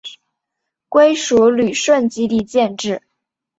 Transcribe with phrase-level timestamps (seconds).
[0.89, 3.03] 归属旅顺基地建制。